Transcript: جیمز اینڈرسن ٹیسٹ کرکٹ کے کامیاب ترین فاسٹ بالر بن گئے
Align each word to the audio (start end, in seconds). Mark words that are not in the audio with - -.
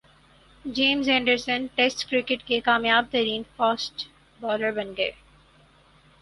جیمز 0.65 1.09
اینڈرسن 1.09 1.65
ٹیسٹ 1.75 2.09
کرکٹ 2.09 2.43
کے 2.47 2.59
کامیاب 2.59 3.05
ترین 3.11 3.43
فاسٹ 3.55 4.07
بالر 4.39 4.71
بن 4.71 4.93
گئے 4.97 5.11